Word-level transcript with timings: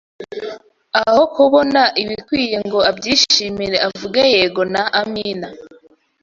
aho 1.01 1.21
kubona 1.35 1.81
ibikwiriye 2.01 2.57
ngo 2.67 2.79
abyishimire 2.89 3.77
avuge 3.87 4.21
yego 4.33 4.61
na 4.73 4.83
Amina 5.01 5.49